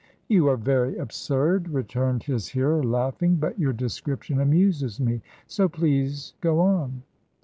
[0.27, 6.33] "You are very absurd," returned his hearer, laughing, "but your description amuses me, so please
[6.41, 7.03] go on."